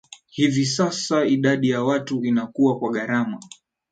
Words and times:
Hivi 0.29 0.65
sasa 0.65 1.25
idadi 1.25 1.69
ya 1.69 1.83
watu 1.83 2.23
inakua 2.25 2.79
kwa 2.79 2.91
gharama 2.91 3.39